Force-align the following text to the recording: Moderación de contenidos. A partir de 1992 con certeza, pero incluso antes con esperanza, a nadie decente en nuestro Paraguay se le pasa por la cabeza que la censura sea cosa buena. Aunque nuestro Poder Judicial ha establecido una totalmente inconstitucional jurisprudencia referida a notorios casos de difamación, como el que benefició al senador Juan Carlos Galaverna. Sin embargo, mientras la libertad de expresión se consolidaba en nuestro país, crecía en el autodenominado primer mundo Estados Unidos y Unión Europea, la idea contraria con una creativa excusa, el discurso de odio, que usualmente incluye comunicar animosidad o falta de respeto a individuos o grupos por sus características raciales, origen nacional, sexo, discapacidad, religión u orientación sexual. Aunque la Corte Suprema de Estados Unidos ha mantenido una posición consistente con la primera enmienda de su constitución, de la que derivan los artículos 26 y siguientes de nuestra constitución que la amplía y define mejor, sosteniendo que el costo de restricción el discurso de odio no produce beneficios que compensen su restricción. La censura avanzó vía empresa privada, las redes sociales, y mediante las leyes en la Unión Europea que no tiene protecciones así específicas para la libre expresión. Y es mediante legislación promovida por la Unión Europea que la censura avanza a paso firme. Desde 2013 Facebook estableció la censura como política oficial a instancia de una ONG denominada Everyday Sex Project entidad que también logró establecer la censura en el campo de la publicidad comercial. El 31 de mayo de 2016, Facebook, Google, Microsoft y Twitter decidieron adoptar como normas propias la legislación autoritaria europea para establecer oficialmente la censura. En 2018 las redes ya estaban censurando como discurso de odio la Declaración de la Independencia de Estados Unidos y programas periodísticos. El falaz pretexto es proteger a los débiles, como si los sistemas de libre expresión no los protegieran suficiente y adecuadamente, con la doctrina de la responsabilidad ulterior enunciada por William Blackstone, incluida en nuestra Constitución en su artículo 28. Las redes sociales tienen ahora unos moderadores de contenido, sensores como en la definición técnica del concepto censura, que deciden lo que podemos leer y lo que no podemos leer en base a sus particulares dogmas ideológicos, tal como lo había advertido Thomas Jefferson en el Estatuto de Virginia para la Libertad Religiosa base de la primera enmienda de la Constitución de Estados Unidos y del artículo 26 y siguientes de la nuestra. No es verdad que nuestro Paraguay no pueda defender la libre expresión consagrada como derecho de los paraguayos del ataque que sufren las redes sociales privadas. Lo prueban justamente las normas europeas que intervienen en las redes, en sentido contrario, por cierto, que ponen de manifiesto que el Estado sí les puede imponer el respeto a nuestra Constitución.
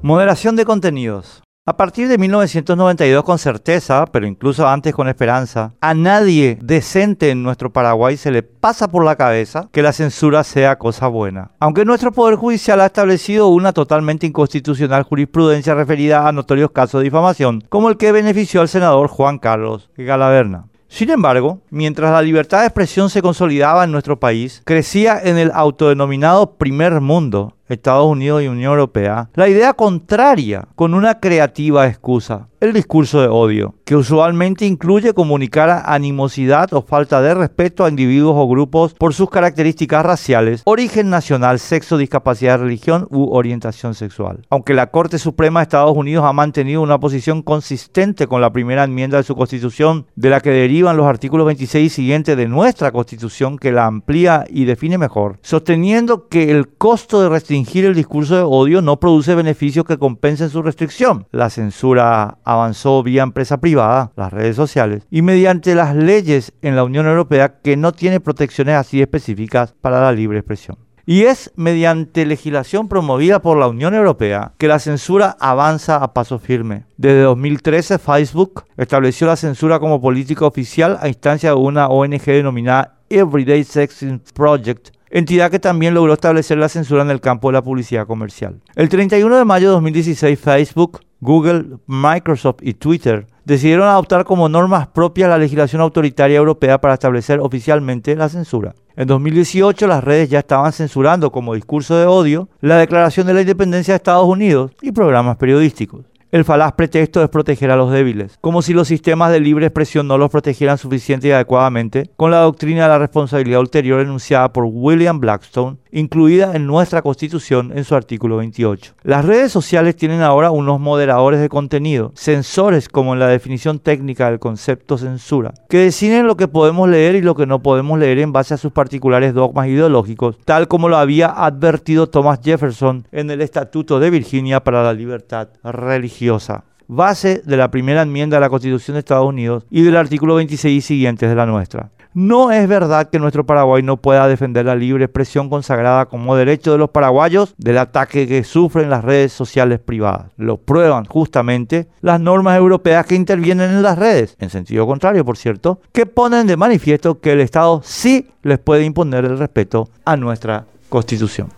Moderación 0.00 0.54
de 0.54 0.64
contenidos. 0.64 1.42
A 1.66 1.76
partir 1.76 2.06
de 2.06 2.18
1992 2.18 3.24
con 3.24 3.36
certeza, 3.36 4.04
pero 4.06 4.28
incluso 4.28 4.68
antes 4.68 4.94
con 4.94 5.08
esperanza, 5.08 5.72
a 5.80 5.92
nadie 5.92 6.56
decente 6.62 7.30
en 7.30 7.42
nuestro 7.42 7.72
Paraguay 7.72 8.16
se 8.16 8.30
le 8.30 8.44
pasa 8.44 8.86
por 8.86 9.04
la 9.04 9.16
cabeza 9.16 9.68
que 9.72 9.82
la 9.82 9.92
censura 9.92 10.44
sea 10.44 10.78
cosa 10.78 11.08
buena. 11.08 11.50
Aunque 11.58 11.84
nuestro 11.84 12.12
Poder 12.12 12.36
Judicial 12.36 12.80
ha 12.80 12.86
establecido 12.86 13.48
una 13.48 13.72
totalmente 13.72 14.24
inconstitucional 14.24 15.02
jurisprudencia 15.02 15.74
referida 15.74 16.28
a 16.28 16.32
notorios 16.32 16.70
casos 16.70 17.00
de 17.00 17.06
difamación, 17.06 17.64
como 17.68 17.88
el 17.88 17.96
que 17.96 18.12
benefició 18.12 18.60
al 18.60 18.68
senador 18.68 19.08
Juan 19.08 19.40
Carlos 19.40 19.90
Galaverna. 19.96 20.68
Sin 20.86 21.10
embargo, 21.10 21.60
mientras 21.70 22.12
la 22.12 22.22
libertad 22.22 22.60
de 22.60 22.66
expresión 22.66 23.10
se 23.10 23.20
consolidaba 23.20 23.82
en 23.82 23.92
nuestro 23.92 24.18
país, 24.18 24.62
crecía 24.64 25.20
en 25.22 25.36
el 25.36 25.50
autodenominado 25.52 26.54
primer 26.54 27.00
mundo 27.00 27.57
Estados 27.68 28.06
Unidos 28.06 28.42
y 28.42 28.48
Unión 28.48 28.72
Europea, 28.72 29.30
la 29.34 29.48
idea 29.48 29.74
contraria 29.74 30.68
con 30.74 30.94
una 30.94 31.20
creativa 31.20 31.86
excusa, 31.86 32.48
el 32.60 32.72
discurso 32.72 33.20
de 33.20 33.28
odio, 33.28 33.74
que 33.84 33.94
usualmente 33.94 34.66
incluye 34.66 35.14
comunicar 35.14 35.84
animosidad 35.86 36.72
o 36.72 36.82
falta 36.82 37.22
de 37.22 37.34
respeto 37.34 37.84
a 37.84 37.88
individuos 37.88 38.34
o 38.36 38.48
grupos 38.48 38.94
por 38.94 39.14
sus 39.14 39.30
características 39.30 40.04
raciales, 40.04 40.62
origen 40.64 41.08
nacional, 41.08 41.58
sexo, 41.58 41.96
discapacidad, 41.96 42.58
religión 42.58 43.06
u 43.10 43.32
orientación 43.32 43.94
sexual. 43.94 44.44
Aunque 44.50 44.74
la 44.74 44.90
Corte 44.90 45.18
Suprema 45.18 45.60
de 45.60 45.64
Estados 45.64 45.96
Unidos 45.96 46.24
ha 46.24 46.32
mantenido 46.32 46.82
una 46.82 46.98
posición 46.98 47.42
consistente 47.42 48.26
con 48.26 48.40
la 48.40 48.52
primera 48.52 48.84
enmienda 48.84 49.18
de 49.18 49.22
su 49.22 49.36
constitución, 49.36 50.06
de 50.16 50.30
la 50.30 50.40
que 50.40 50.50
derivan 50.50 50.96
los 50.96 51.06
artículos 51.06 51.46
26 51.46 51.86
y 51.86 51.94
siguientes 51.94 52.36
de 52.36 52.48
nuestra 52.48 52.92
constitución 52.92 53.58
que 53.58 53.72
la 53.72 53.86
amplía 53.86 54.44
y 54.48 54.64
define 54.64 54.98
mejor, 54.98 55.38
sosteniendo 55.42 56.28
que 56.28 56.50
el 56.50 56.68
costo 56.68 57.22
de 57.22 57.28
restricción 57.58 57.88
el 57.88 57.94
discurso 57.94 58.36
de 58.36 58.42
odio 58.42 58.80
no 58.80 59.00
produce 59.00 59.34
beneficios 59.34 59.84
que 59.84 59.98
compensen 59.98 60.48
su 60.48 60.62
restricción. 60.62 61.26
La 61.32 61.50
censura 61.50 62.38
avanzó 62.44 63.02
vía 63.02 63.22
empresa 63.22 63.58
privada, 63.58 64.12
las 64.16 64.32
redes 64.32 64.56
sociales, 64.56 65.06
y 65.10 65.22
mediante 65.22 65.74
las 65.74 65.94
leyes 65.94 66.52
en 66.62 66.76
la 66.76 66.84
Unión 66.84 67.06
Europea 67.06 67.60
que 67.60 67.76
no 67.76 67.92
tiene 67.92 68.20
protecciones 68.20 68.76
así 68.76 69.02
específicas 69.02 69.74
para 69.80 70.00
la 70.00 70.12
libre 70.12 70.38
expresión. 70.38 70.78
Y 71.04 71.22
es 71.22 71.50
mediante 71.56 72.26
legislación 72.26 72.86
promovida 72.86 73.40
por 73.40 73.56
la 73.56 73.66
Unión 73.66 73.94
Europea 73.94 74.52
que 74.58 74.68
la 74.68 74.78
censura 74.78 75.38
avanza 75.40 75.96
a 75.96 76.12
paso 76.12 76.38
firme. 76.38 76.84
Desde 76.98 77.22
2013 77.22 77.98
Facebook 77.98 78.64
estableció 78.76 79.26
la 79.26 79.36
censura 79.36 79.80
como 79.80 80.02
política 80.02 80.44
oficial 80.44 80.98
a 81.00 81.08
instancia 81.08 81.48
de 81.48 81.56
una 81.56 81.88
ONG 81.88 82.26
denominada 82.26 82.98
Everyday 83.08 83.64
Sex 83.64 84.04
Project 84.34 84.90
entidad 85.10 85.50
que 85.50 85.58
también 85.58 85.94
logró 85.94 86.12
establecer 86.12 86.58
la 86.58 86.68
censura 86.68 87.02
en 87.02 87.10
el 87.10 87.20
campo 87.20 87.48
de 87.48 87.54
la 87.54 87.62
publicidad 87.62 88.06
comercial. 88.06 88.60
El 88.74 88.88
31 88.88 89.36
de 89.36 89.44
mayo 89.44 89.68
de 89.68 89.72
2016, 89.74 90.38
Facebook, 90.38 91.00
Google, 91.20 91.78
Microsoft 91.86 92.58
y 92.62 92.74
Twitter 92.74 93.26
decidieron 93.44 93.88
adoptar 93.88 94.24
como 94.24 94.48
normas 94.48 94.88
propias 94.88 95.28
la 95.28 95.38
legislación 95.38 95.80
autoritaria 95.80 96.36
europea 96.36 96.80
para 96.80 96.94
establecer 96.94 97.40
oficialmente 97.40 98.14
la 98.14 98.28
censura. 98.28 98.74
En 98.94 99.08
2018 99.08 99.86
las 99.86 100.04
redes 100.04 100.28
ya 100.28 100.40
estaban 100.40 100.72
censurando 100.72 101.32
como 101.32 101.54
discurso 101.54 101.96
de 101.96 102.06
odio 102.06 102.48
la 102.60 102.76
Declaración 102.76 103.26
de 103.26 103.34
la 103.34 103.40
Independencia 103.40 103.92
de 103.92 103.96
Estados 103.96 104.26
Unidos 104.26 104.72
y 104.82 104.92
programas 104.92 105.36
periodísticos. 105.36 106.04
El 106.30 106.44
falaz 106.44 106.74
pretexto 106.74 107.22
es 107.22 107.30
proteger 107.30 107.70
a 107.70 107.76
los 107.76 107.90
débiles, 107.90 108.36
como 108.42 108.60
si 108.60 108.74
los 108.74 108.86
sistemas 108.86 109.32
de 109.32 109.40
libre 109.40 109.64
expresión 109.64 110.06
no 110.06 110.18
los 110.18 110.30
protegieran 110.30 110.76
suficiente 110.76 111.28
y 111.28 111.30
adecuadamente, 111.30 112.10
con 112.16 112.30
la 112.30 112.40
doctrina 112.40 112.82
de 112.82 112.88
la 112.88 112.98
responsabilidad 112.98 113.60
ulterior 113.60 114.00
enunciada 114.00 114.52
por 114.52 114.66
William 114.68 115.20
Blackstone, 115.20 115.78
incluida 115.92 116.54
en 116.54 116.66
nuestra 116.66 117.02
Constitución 117.02 117.72
en 117.74 117.84
su 117.84 117.94
artículo 117.94 118.36
28. 118.36 118.94
Las 119.02 119.24
redes 119.24 119.52
sociales 119.52 119.96
tienen 119.96 120.22
ahora 120.22 120.50
unos 120.50 120.80
moderadores 120.80 121.40
de 121.40 121.48
contenido, 121.48 122.12
sensores 122.14 122.88
como 122.88 123.14
en 123.14 123.20
la 123.20 123.28
definición 123.28 123.78
técnica 123.78 124.30
del 124.30 124.38
concepto 124.38 124.98
censura, 124.98 125.54
que 125.68 125.78
deciden 125.78 126.26
lo 126.26 126.36
que 126.36 126.48
podemos 126.48 126.88
leer 126.88 127.14
y 127.14 127.22
lo 127.22 127.34
que 127.34 127.46
no 127.46 127.62
podemos 127.62 127.98
leer 127.98 128.18
en 128.18 128.32
base 128.32 128.54
a 128.54 128.58
sus 128.58 128.72
particulares 128.72 129.34
dogmas 129.34 129.68
ideológicos, 129.68 130.36
tal 130.44 130.68
como 130.68 130.88
lo 130.88 130.96
había 130.96 131.28
advertido 131.28 132.08
Thomas 132.08 132.40
Jefferson 132.42 133.06
en 133.12 133.30
el 133.30 133.40
Estatuto 133.40 134.00
de 134.00 134.10
Virginia 134.10 134.64
para 134.64 134.82
la 134.82 134.92
Libertad 134.92 135.48
Religiosa 135.62 136.64
base 136.88 137.42
de 137.44 137.56
la 137.56 137.70
primera 137.70 138.02
enmienda 138.02 138.38
de 138.38 138.40
la 138.40 138.48
Constitución 138.48 138.94
de 138.94 139.00
Estados 139.00 139.26
Unidos 139.26 139.66
y 139.70 139.82
del 139.82 139.96
artículo 139.96 140.34
26 140.36 140.78
y 140.78 140.80
siguientes 140.80 141.28
de 141.28 141.34
la 141.34 141.46
nuestra. 141.46 141.90
No 142.14 142.50
es 142.50 142.66
verdad 142.68 143.10
que 143.10 143.18
nuestro 143.18 143.44
Paraguay 143.44 143.82
no 143.82 143.98
pueda 143.98 144.26
defender 144.26 144.66
la 144.66 144.74
libre 144.74 145.04
expresión 145.04 145.50
consagrada 145.50 146.06
como 146.06 146.36
derecho 146.36 146.72
de 146.72 146.78
los 146.78 146.90
paraguayos 146.90 147.54
del 147.58 147.78
ataque 147.78 148.26
que 148.26 148.44
sufren 148.44 148.90
las 148.90 149.04
redes 149.04 149.32
sociales 149.32 149.78
privadas. 149.78 150.32
Lo 150.36 150.56
prueban 150.56 151.04
justamente 151.04 151.88
las 152.00 152.20
normas 152.20 152.56
europeas 152.56 153.06
que 153.06 153.14
intervienen 153.14 153.70
en 153.70 153.82
las 153.82 153.98
redes, 153.98 154.36
en 154.40 154.50
sentido 154.50 154.86
contrario, 154.86 155.24
por 155.24 155.36
cierto, 155.36 155.80
que 155.92 156.06
ponen 156.06 156.46
de 156.46 156.56
manifiesto 156.56 157.20
que 157.20 157.32
el 157.32 157.40
Estado 157.40 157.82
sí 157.84 158.28
les 158.42 158.58
puede 158.58 158.84
imponer 158.84 159.24
el 159.24 159.38
respeto 159.38 159.88
a 160.04 160.16
nuestra 160.16 160.64
Constitución. 160.88 161.57